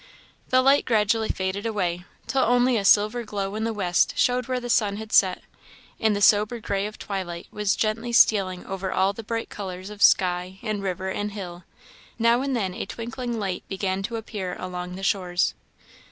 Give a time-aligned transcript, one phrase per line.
[0.49, 4.59] The light gradually faded away, till only a silver glow in the west showed where
[4.59, 5.43] the sun had set,
[5.99, 10.01] and the sober gray of twilight was gently stealing over all the bright colours of
[10.01, 11.65] sky, and river, and hill;
[12.17, 15.53] now and then a twinkling light began to appear along the shores.